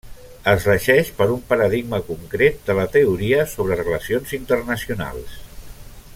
[0.51, 5.39] Es regeix per un paradigma concret de la teoria sobre relacions internacionals.